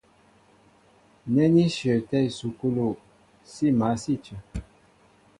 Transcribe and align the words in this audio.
Nɛ́ 1.33 1.47
ní 1.53 1.63
shyəətɛ́ 1.75 2.25
ísukúlu, 2.27 2.85
sí 3.51 3.65
mǎl 3.79 3.95
sí 4.03 4.13
a 4.17 4.21
cə. 4.23 4.35